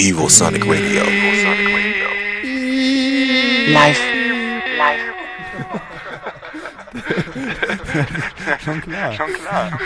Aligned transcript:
Evil 0.00 0.28
Sonic 0.30 0.64
Radio. 0.64 1.02
Live. 3.72 4.00
Live. 4.76 5.00
Schon 8.64 8.80
klar. 8.80 9.12
Schon 9.12 9.32
klar. 9.32 9.80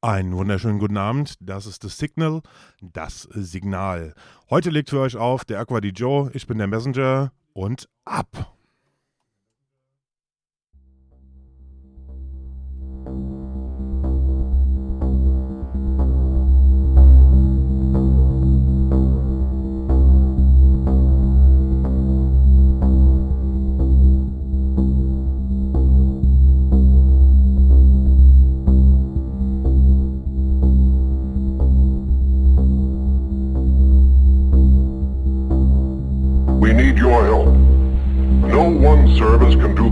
Einen 0.00 0.36
wunderschönen 0.36 0.80
guten 0.80 0.96
Abend. 0.96 1.36
Das 1.38 1.66
ist 1.66 1.84
das 1.84 1.98
Signal, 1.98 2.42
das 2.80 3.28
Signal. 3.30 4.14
Heute 4.50 4.70
legt 4.70 4.90
für 4.90 4.98
euch 4.98 5.16
auf 5.16 5.44
der 5.44 5.60
Aqua 5.60 5.80
Di 5.80 5.90
Joe. 5.90 6.32
Ich 6.34 6.48
bin 6.48 6.58
der 6.58 6.66
Messenger 6.66 7.30
und 7.52 7.88
ab. 8.04 8.57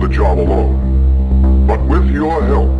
The 0.06 0.14
job 0.14 0.38
alone. 0.38 1.66
But 1.66 1.82
with 1.84 2.08
your 2.10 2.40
help, 2.44 2.70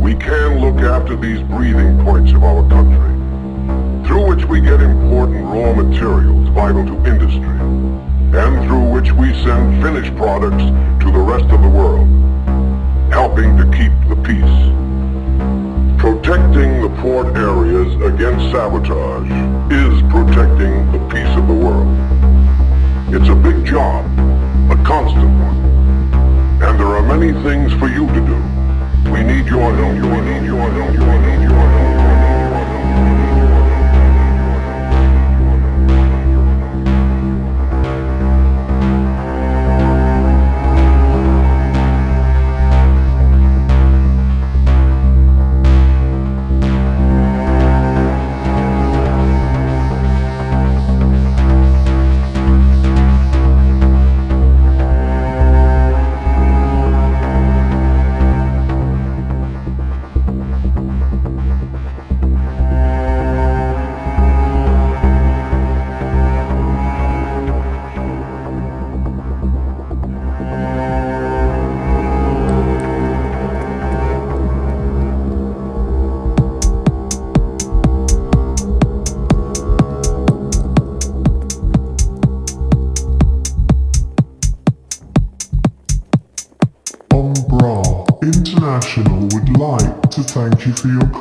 we 0.00 0.14
can 0.14 0.60
look 0.60 0.78
after 0.80 1.16
these 1.16 1.42
breathing 1.42 1.98
points 2.04 2.30
of 2.32 2.44
our 2.44 2.62
country, 2.68 4.06
through 4.06 4.28
which 4.28 4.44
we 4.44 4.60
get 4.60 4.80
important 4.80 5.44
raw 5.44 5.72
materials 5.72 6.48
vital 6.50 6.86
to 6.86 6.94
industry, 7.10 7.58
and 8.38 8.64
through 8.66 8.90
which 8.92 9.10
we 9.12 9.32
send 9.42 9.82
finished 9.82 10.14
products 10.16 10.62
to 11.02 11.10
the 11.10 11.18
rest 11.18 11.46
of 11.46 11.62
the 11.62 11.68
world, 11.68 12.06
helping 13.12 13.56
to 13.56 13.64
keep 13.76 13.92
the 14.08 14.16
peace. 14.22 14.58
Protecting 15.98 16.80
the 16.80 16.94
port 17.02 17.26
areas 17.36 17.92
against 18.02 18.52
sabotage 18.52 19.30
is 19.72 20.00
protecting 20.12 20.92
the 20.92 21.02
peace 21.10 21.34
of 21.36 21.48
the 21.48 21.54
world. 21.54 21.90
It's 23.12 23.28
a 23.28 23.34
big 23.34 23.64
job, 23.66 24.04
a 24.70 24.76
constant 24.84 25.40
one. 25.40 25.75
There 26.78 26.86
are 26.86 27.02
many 27.02 27.32
things 27.42 27.72
for 27.80 27.88
you 27.88 28.06
to 28.06 28.20
do. 28.20 28.36
We 29.10 29.22
need 29.22 29.46
your 29.46 29.72
help. 29.74 29.94
We 29.94 30.20
need 30.20 30.44
your 30.44 30.68
help. 30.70 30.90
We 30.90 31.18
need 31.26 31.42
your 31.42 31.52
help. 31.52 31.85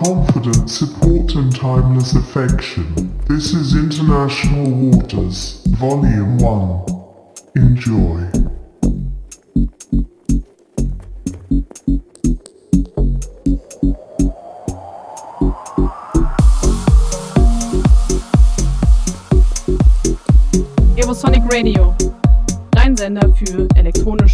Confident 0.04 0.70
support 0.70 1.36
and 1.36 1.56
timeless 1.56 2.16
affection. 2.16 3.18
This 3.30 3.54
is 3.54 3.78
International 3.78 4.70
Waters, 4.70 5.62
Volume 5.68 6.38
1. 6.38 6.86
Enjoy. 7.56 8.30
Evosonic 20.98 21.44
Radio, 21.54 21.96
dein 22.72 22.98
Sender 22.98 23.34
für 23.34 23.66
elektronische 23.76 24.25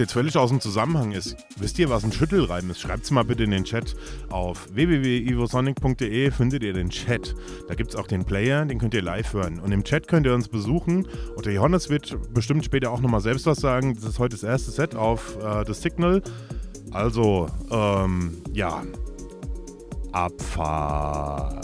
jetzt 0.00 0.12
völlig 0.12 0.36
aus 0.36 0.50
dem 0.50 0.60
Zusammenhang 0.60 1.12
ist, 1.12 1.36
wisst 1.58 1.78
ihr, 1.78 1.88
was 1.90 2.02
ein 2.02 2.12
Schüttelreim 2.12 2.70
ist? 2.70 2.80
Schreibt 2.80 3.04
es 3.04 3.10
mal 3.10 3.22
bitte 3.22 3.44
in 3.44 3.52
den 3.52 3.64
Chat. 3.64 3.94
Auf 4.30 4.66
www.ivosonic.de 4.72 6.30
findet 6.30 6.62
ihr 6.62 6.72
den 6.72 6.90
Chat. 6.90 7.34
Da 7.68 7.74
gibt 7.74 7.90
es 7.90 7.96
auch 7.96 8.06
den 8.06 8.24
Player, 8.24 8.64
den 8.64 8.78
könnt 8.78 8.94
ihr 8.94 9.02
live 9.02 9.32
hören. 9.32 9.60
Und 9.60 9.70
im 9.72 9.84
Chat 9.84 10.08
könnt 10.08 10.26
ihr 10.26 10.34
uns 10.34 10.48
besuchen. 10.48 11.06
Und 11.36 11.46
der 11.46 11.52
Johannes 11.52 11.88
wird 11.88 12.18
bestimmt 12.34 12.64
später 12.64 12.90
auch 12.90 13.00
nochmal 13.00 13.20
selbst 13.20 13.46
was 13.46 13.58
sagen. 13.58 13.94
Das 13.94 14.04
ist 14.04 14.18
heute 14.18 14.34
das 14.34 14.42
erste 14.42 14.70
Set 14.70 14.94
auf 14.96 15.36
äh, 15.36 15.64
das 15.64 15.82
Signal. 15.82 16.22
Also, 16.90 17.46
ähm, 17.70 18.38
ja. 18.52 18.82
Abfahrt. 20.12 21.59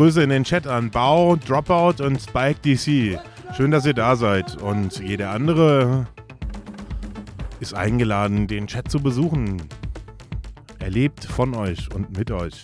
Grüße 0.00 0.22
in 0.22 0.30
den 0.30 0.44
Chat 0.44 0.66
an 0.66 0.90
Bau, 0.90 1.36
Dropout 1.36 2.02
und 2.02 2.18
Spike 2.18 2.58
DC. 2.64 3.20
Schön, 3.54 3.70
dass 3.70 3.84
ihr 3.84 3.92
da 3.92 4.16
seid. 4.16 4.56
Und 4.56 4.98
jeder 4.98 5.28
andere 5.28 6.06
ist 7.60 7.74
eingeladen, 7.74 8.46
den 8.46 8.66
Chat 8.66 8.90
zu 8.90 9.00
besuchen. 9.00 9.60
Erlebt 10.78 11.26
von 11.26 11.54
euch 11.54 11.94
und 11.94 12.16
mit 12.16 12.30
euch. 12.30 12.62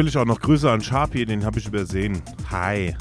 Natürlich 0.00 0.16
auch 0.16 0.24
noch 0.24 0.40
Grüße 0.40 0.70
an 0.70 0.80
Sharpie, 0.80 1.26
den 1.26 1.44
habe 1.44 1.58
ich 1.58 1.66
übersehen. 1.66 2.22
Hi. 2.50 2.94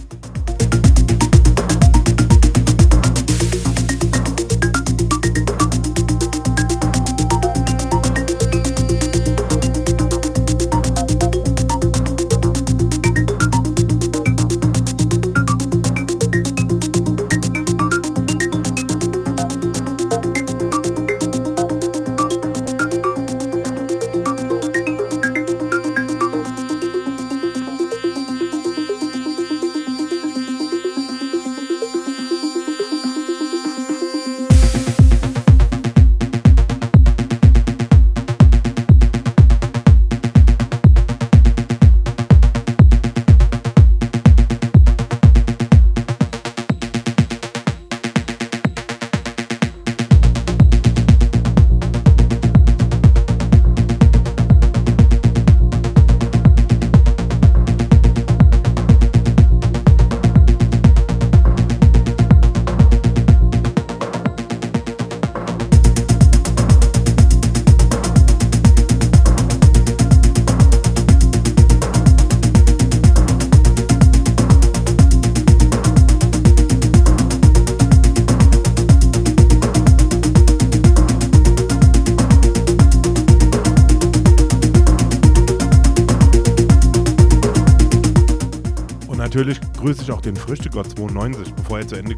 Auch 90.12 90.22
den 90.22 90.36
Früchtegott 90.36 90.89
92, 90.98 91.54
bevor 91.54 91.80
er 91.80 91.88
zu 91.88 91.95
Ende 91.95 92.15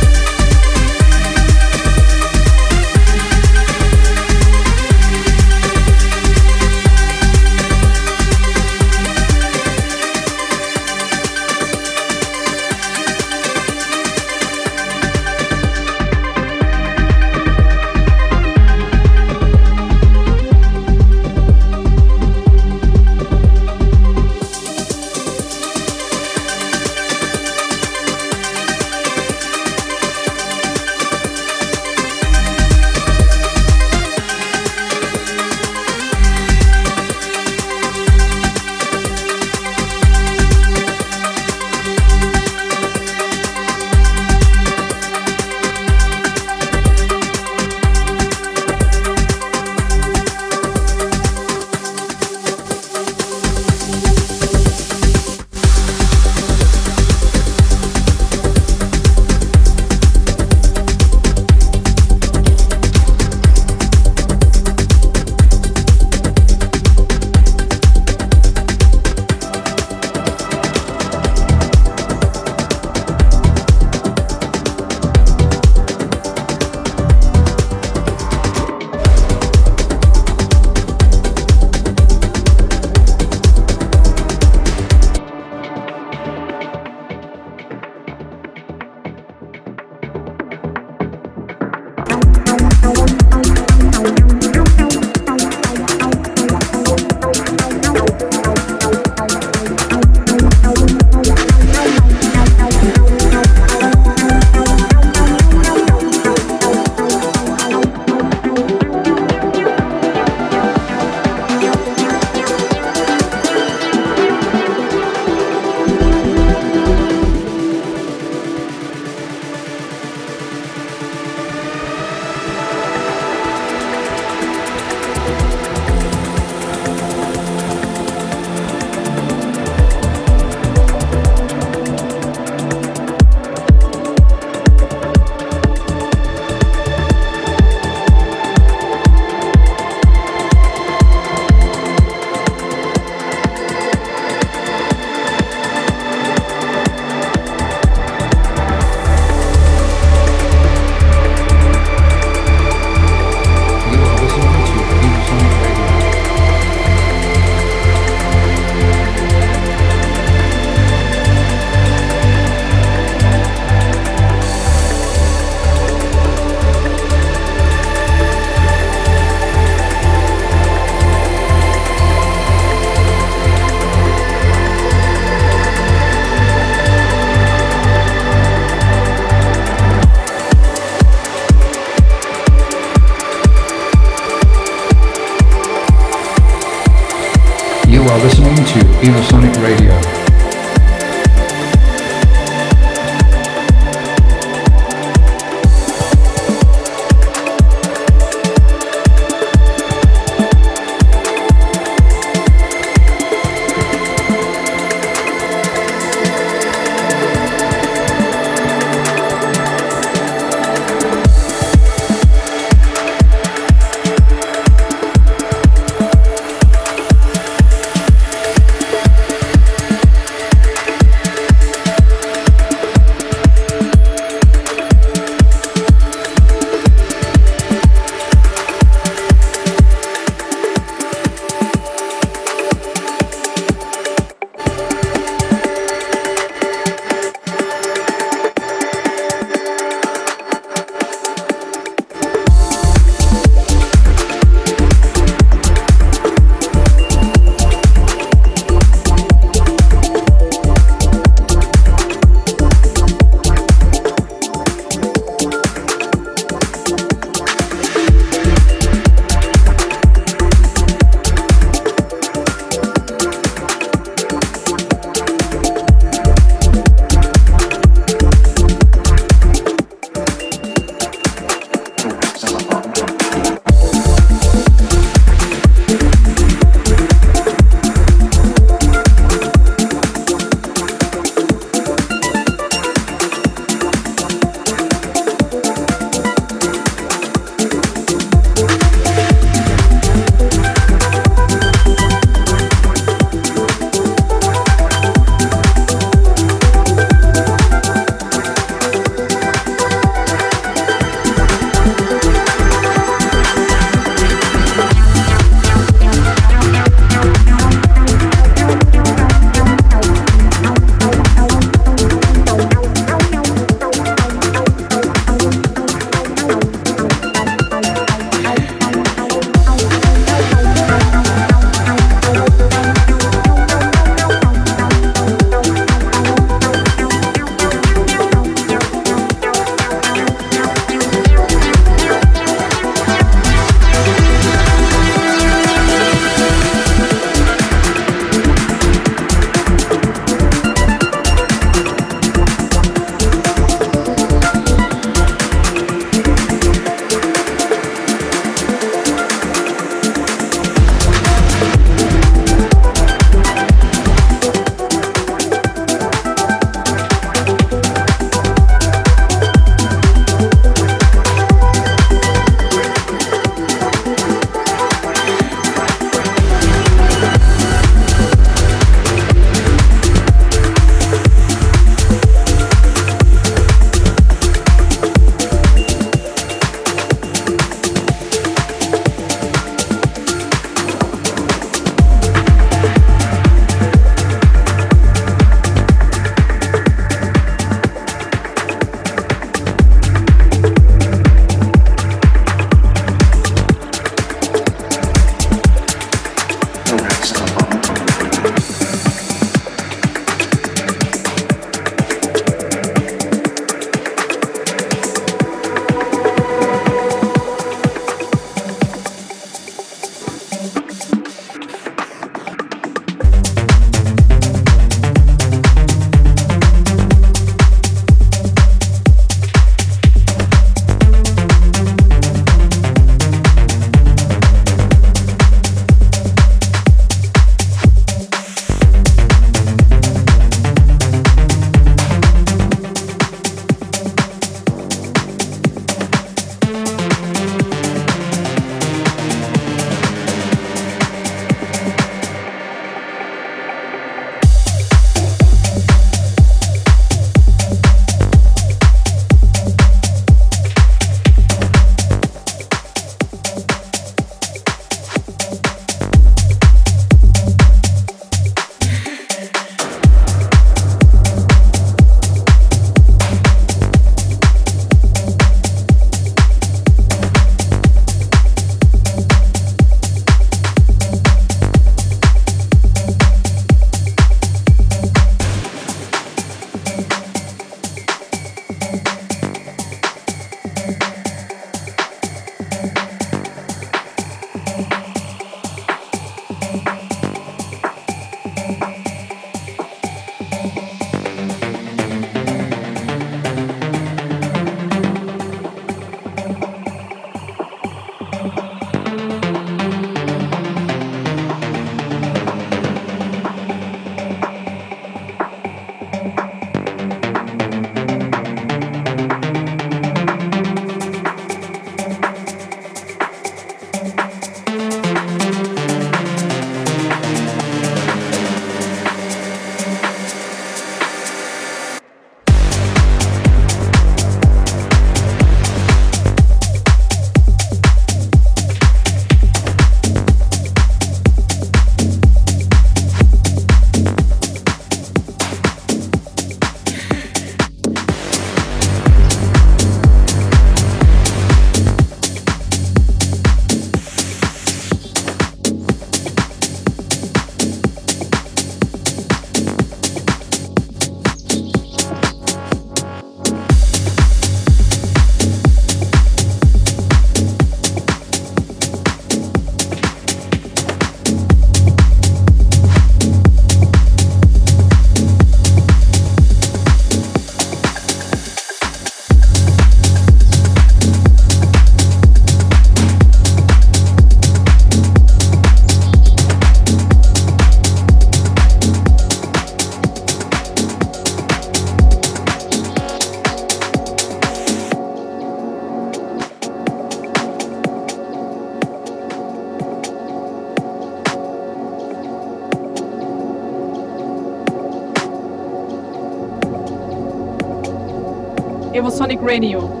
Evosonic 599.31 599.41
Radio, 599.47 600.00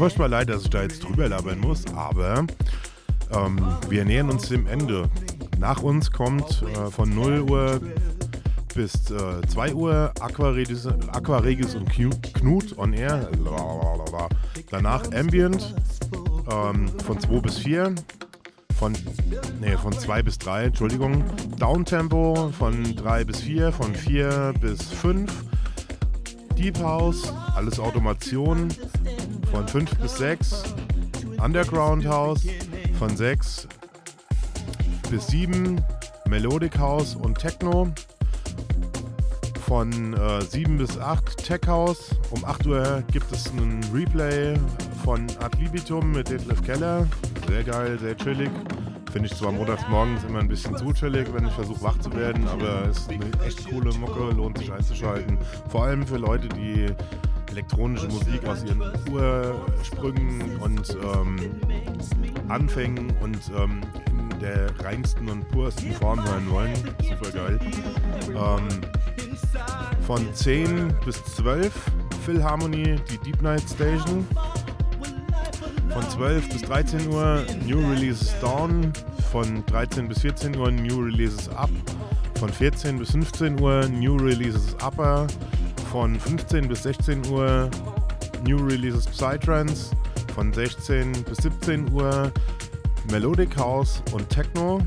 furchtbar 0.00 0.28
leid, 0.28 0.48
dass 0.48 0.62
ich 0.62 0.70
da 0.70 0.80
jetzt 0.80 1.04
drüber 1.04 1.28
labern 1.28 1.58
muss, 1.60 1.84
aber 1.94 2.46
ähm, 3.34 3.58
wir 3.90 4.02
nähern 4.06 4.30
uns 4.30 4.48
dem 4.48 4.66
Ende. 4.66 5.10
Nach 5.58 5.82
uns 5.82 6.10
kommt 6.10 6.62
äh, 6.62 6.90
von 6.90 7.14
0 7.14 7.40
Uhr 7.42 7.80
bis 8.74 9.10
äh, 9.10 9.46
2 9.46 9.74
Uhr 9.74 10.10
Aquaregis, 10.18 10.86
und 10.86 11.90
Knu- 11.92 12.32
Knut 12.32 12.78
on 12.78 12.94
Air. 12.94 13.28
Lalalala. 13.44 14.30
Danach 14.70 15.02
Ambient 15.12 15.74
ähm, 16.50 16.88
von 17.04 17.20
2 17.20 17.40
bis 17.40 17.58
4. 17.58 17.94
Von, 18.78 18.94
nee, 19.60 19.76
von 19.76 19.92
2 19.92 20.22
bis 20.22 20.38
3, 20.38 20.64
Entschuldigung. 20.64 21.22
Downtempo 21.58 22.50
von 22.58 22.96
3 22.96 23.24
bis 23.24 23.40
4, 23.40 23.70
von 23.70 23.94
4 23.94 24.54
bis 24.62 24.82
5. 24.82 25.30
Deep 26.56 26.78
House, 26.82 27.32
alles 27.54 27.78
Automation 27.78 28.68
von 29.50 29.66
5 29.66 29.98
bis 29.98 30.16
6. 30.18 30.64
Underground 31.42 32.06
House 32.06 32.46
von 32.98 33.16
6 33.16 33.68
bis 35.10 35.26
7. 35.28 35.80
Melodic 36.28 36.78
House 36.78 37.16
und 37.16 37.38
Techno 37.38 37.88
von 39.70 40.14
äh, 40.14 40.42
7 40.42 40.78
bis 40.78 40.98
8 40.98 41.36
Tech 41.44 41.60
House. 41.66 42.10
Um 42.30 42.44
8 42.44 42.66
Uhr 42.66 43.04
gibt 43.12 43.30
es 43.32 43.50
einen 43.50 43.82
Replay 43.94 44.54
von 45.04 45.26
Ad 45.40 45.56
Libitum 45.58 46.12
mit 46.12 46.28
Detlef 46.28 46.62
Keller. 46.62 47.06
Sehr 47.48 47.64
geil, 47.64 47.98
sehr 47.98 48.16
chillig. 48.16 48.50
Finde 49.12 49.28
ich 49.28 49.36
zwar 49.36 49.50
montags 49.50 49.82
morgens 49.88 50.22
immer 50.24 50.38
ein 50.38 50.48
bisschen 50.48 50.76
zu 50.76 50.92
chillig, 50.92 51.32
wenn 51.32 51.46
ich 51.46 51.52
versuche 51.52 51.82
wach 51.82 51.98
zu 51.98 52.12
werden, 52.14 52.46
aber 52.46 52.88
es 52.88 52.98
ist 52.98 53.10
eine 53.10 53.26
echt 53.44 53.68
coole 53.68 53.92
Mucke, 53.94 54.34
lohnt 54.34 54.58
sich 54.58 54.72
einzuschalten. 54.72 55.36
Vor 55.68 55.84
allem 55.84 56.06
für 56.06 56.16
Leute, 56.16 56.48
die 56.48 56.86
elektronische 57.50 58.08
Musik 58.08 58.46
aus 58.46 58.64
ihren 58.64 58.82
Ursprüngen 59.10 60.56
und 60.58 60.96
ähm, 61.02 61.36
Anfängen 62.48 63.12
und 63.20 63.38
ähm, 63.56 63.80
in 64.06 64.40
der 64.40 64.70
reinsten 64.80 65.28
und 65.28 65.48
pursten 65.48 65.92
Form 65.92 66.22
hören 66.24 66.50
wollen. 66.50 66.74
Super 67.02 67.30
geil. 67.30 67.60
Ähm, 68.28 68.68
von 70.06 70.34
10 70.34 70.94
bis 71.04 71.22
12 71.36 71.72
Philharmonie, 72.24 72.96
die 73.10 73.18
Deep 73.18 73.42
Night 73.42 73.62
Station. 73.62 74.26
Von 75.90 76.08
12 76.08 76.48
bis 76.48 76.62
13 76.62 77.08
Uhr 77.08 77.44
New 77.66 77.78
Releases 77.90 78.34
Dawn. 78.40 78.92
Von 79.32 79.64
13 79.66 80.08
bis 80.08 80.20
14 80.20 80.56
Uhr 80.56 80.70
New 80.70 81.00
Releases 81.00 81.48
Up. 81.50 81.70
Von 82.38 82.48
14 82.48 82.98
bis 82.98 83.10
15 83.10 83.60
Uhr 83.60 83.88
New 83.88 84.16
Releases 84.16 84.74
Upper. 84.82 85.26
Von 85.90 86.18
15 86.20 86.68
bis 86.68 86.84
16 86.84 87.26
Uhr 87.30 87.68
New 88.46 88.58
Releases 88.64 89.06
Psytrance. 89.06 89.90
Von 90.34 90.52
16 90.52 91.12
bis 91.24 91.38
17 91.38 91.92
Uhr 91.92 92.30
Melodic 93.10 93.56
House 93.56 94.00
und 94.12 94.28
Techno. 94.28 94.80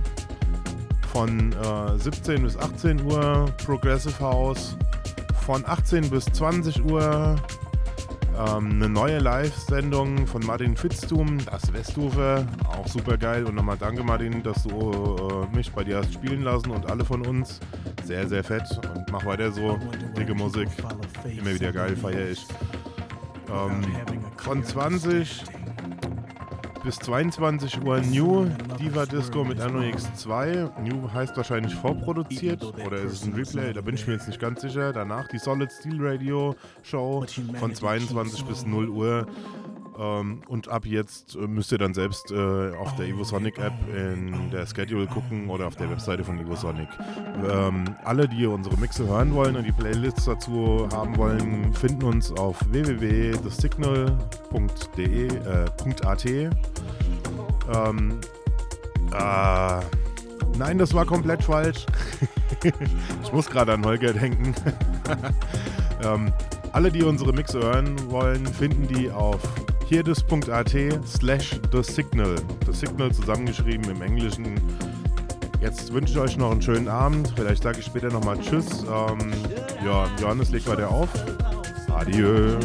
Von 1.11 1.51
äh, 1.51 1.99
17 1.99 2.43
bis 2.43 2.57
18 2.57 3.03
Uhr 3.03 3.45
Progressive 3.65 4.17
House. 4.19 4.77
Von 5.45 5.65
18 5.65 6.09
bis 6.09 6.23
20 6.25 6.85
Uhr 6.85 7.35
ähm, 8.37 8.71
eine 8.71 8.89
neue 8.89 9.19
Live-Sendung 9.19 10.25
von 10.25 10.43
Martin 10.45 10.75
Fitztum, 10.75 11.37
das 11.45 11.71
Westufer, 11.73 12.47
auch 12.67 12.87
super 12.87 13.17
geil. 13.17 13.45
Und 13.45 13.55
nochmal 13.55 13.77
danke 13.77 14.03
Martin, 14.03 14.41
dass 14.41 14.63
du 14.63 14.91
äh, 15.51 15.55
mich 15.55 15.71
bei 15.71 15.83
dir 15.83 15.97
hast 15.97 16.13
spielen 16.13 16.41
lassen 16.41 16.71
und 16.71 16.89
alle 16.89 17.05
von 17.05 17.25
uns. 17.25 17.59
Sehr, 18.03 18.27
sehr 18.27 18.43
fett 18.43 18.63
und 18.95 19.11
mach 19.11 19.25
weiter 19.25 19.51
so. 19.51 19.79
Dicke 20.17 20.35
Musik, 20.35 20.67
immer 21.25 21.53
wieder 21.53 21.71
geil, 21.71 21.95
feier 21.95 22.29
ich. 22.29 22.45
Ähm, 23.49 23.81
von 24.37 24.63
20 24.63 25.43
bis 26.83 26.97
22 26.97 27.81
Uhr 27.81 28.01
New 28.01 28.45
Diva 28.77 29.05
Disco 29.05 29.45
mit 29.45 29.59
NOX2. 29.59 30.81
New 30.81 31.09
heißt 31.11 31.35
wahrscheinlich 31.37 31.73
vorproduziert 31.75 32.61
oder 32.63 32.97
ist 32.97 33.13
es 33.13 33.23
ein 33.23 33.33
Replay? 33.33 33.71
Da 33.71 33.79
bin 33.79 33.95
ich 33.95 34.05
mir 34.05 34.13
jetzt 34.13 34.27
nicht 34.27 34.39
ganz 34.39 34.61
sicher. 34.61 34.91
Danach 34.91 35.29
die 35.29 35.37
Solid 35.37 35.71
Steel 35.71 35.97
Radio 35.99 36.55
Show 36.81 37.25
von 37.57 37.73
22 37.73 38.43
bis 38.45 38.65
0 38.65 38.89
Uhr. 38.89 39.27
Ähm, 39.99 40.41
und 40.47 40.69
ab 40.69 40.85
jetzt 40.85 41.35
äh, 41.35 41.47
müsst 41.47 41.71
ihr 41.71 41.77
dann 41.77 41.93
selbst 41.93 42.31
äh, 42.31 42.71
auf 42.75 42.95
der 42.95 43.07
Evosonic 43.07 43.59
App 43.59 43.73
in 43.95 44.49
der 44.51 44.65
Schedule 44.65 45.05
gucken 45.07 45.49
oder 45.49 45.67
auf 45.67 45.75
der 45.75 45.89
Webseite 45.89 46.23
von 46.23 46.39
Evosonic. 46.39 46.87
Ähm, 47.49 47.95
alle, 48.03 48.27
die 48.27 48.45
unsere 48.45 48.77
Mixe 48.77 49.07
hören 49.07 49.33
wollen 49.33 49.55
und 49.55 49.65
die 49.65 49.71
Playlists 49.71 50.25
dazu 50.25 50.87
haben 50.91 51.17
wollen, 51.17 51.73
finden 51.73 52.03
uns 52.03 52.31
auf 52.31 52.59
www.thesignal.de 52.71 55.27
äh. 55.27 56.49
Ähm, 57.73 58.19
äh, 59.11 59.79
nein, 60.57 60.77
das 60.77 60.93
war 60.93 61.05
komplett 61.05 61.43
falsch. 61.43 61.85
ich 63.23 63.31
muss 63.31 63.49
gerade 63.49 63.73
an 63.73 63.85
Holger 63.85 64.13
denken. 64.13 64.53
ähm, 66.03 66.33
alle, 66.71 66.91
die 66.91 67.03
unsere 67.03 67.33
Mixe 67.33 67.59
hören 67.59 68.09
wollen, 68.09 68.45
finden 68.47 68.87
die 68.87 69.11
auf 69.11 69.39
hierdis.at 69.93 70.73
slash 71.05 71.59
the 71.71 71.83
signal. 71.83 72.35
The 72.65 72.73
signal 72.73 73.11
zusammengeschrieben 73.11 73.91
im 73.91 74.01
Englischen. 74.01 74.59
Jetzt 75.61 75.93
wünsche 75.93 76.13
ich 76.13 76.19
euch 76.19 76.37
noch 76.37 76.51
einen 76.51 76.63
schönen 76.63 76.87
Abend. 76.87 77.31
Vielleicht 77.35 77.61
sage 77.61 77.77
ich 77.79 77.85
später 77.85 78.09
nochmal 78.09 78.39
Tschüss. 78.39 78.83
Ähm, 78.83 79.31
ja, 79.85 80.07
Johannes 80.19 80.49
legt 80.49 80.67
weiter 80.67 80.89
auf. 80.89 81.09
Adieu. 81.93 82.57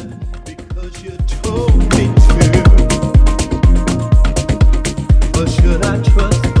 But 5.31 5.49
should 5.49 5.85
I 5.85 6.01
trust 6.01 6.58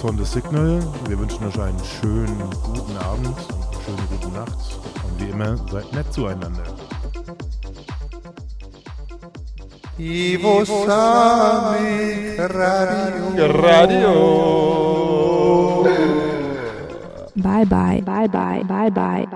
von 0.00 0.16
The 0.16 0.24
Signal. 0.24 0.80
Wir 1.08 1.18
wünschen 1.18 1.46
euch 1.46 1.60
einen 1.60 1.78
schönen 1.84 2.38
guten 2.64 2.96
Abend, 2.96 3.26
eine 3.26 3.82
schöne 3.84 4.06
gute 4.10 4.28
Nacht 4.32 4.56
und 5.04 5.20
wie 5.20 5.28
immer 5.28 5.56
seid 5.70 5.92
nett 5.92 6.10
zueinander. 6.12 6.64
Ivo 9.98 10.64
Sami 10.64 12.34
Radio. 12.38 13.46
Radio. 13.60 14.14
Bye 17.36 17.66
bye, 17.66 18.00
bye 18.02 18.28
bye, 18.28 18.64
bye 18.64 18.90
bye. 18.90 19.26